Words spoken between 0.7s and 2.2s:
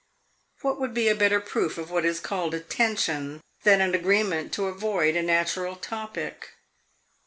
would be a better proof of what is